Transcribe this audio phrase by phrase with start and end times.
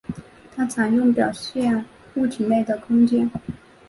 [0.55, 3.29] 它常用于表现物体内的空间。